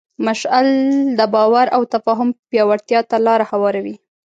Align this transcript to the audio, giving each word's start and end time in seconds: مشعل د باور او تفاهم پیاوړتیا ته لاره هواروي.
مشعل 0.27 0.69
د 1.17 1.19
باور 1.33 1.67
او 1.75 1.81
تفاهم 1.93 2.29
پیاوړتیا 2.49 2.99
ته 3.09 3.17
لاره 3.25 3.45
هواروي. 3.51 3.95